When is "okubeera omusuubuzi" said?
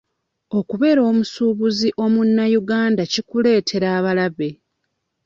0.59-1.89